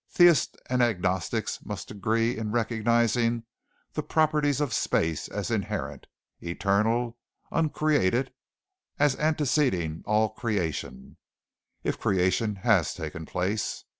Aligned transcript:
Theist 0.09 0.57
and 0.67 0.81
Agnostic 0.81 1.47
must 1.63 1.91
agree 1.91 2.35
in 2.35 2.49
recognizing 2.51 3.43
the 3.93 4.01
properties 4.01 4.59
of 4.59 4.73
Space 4.73 5.27
as 5.27 5.51
inherent, 5.51 6.07
eternal, 6.41 7.19
uncreated 7.51 8.33
as 8.97 9.15
anteceding 9.17 10.01
all 10.07 10.29
creation, 10.29 11.17
if 11.83 11.99
creation 11.99 12.55
has 12.63 12.95
taken 12.95 13.27
place. 13.27 13.83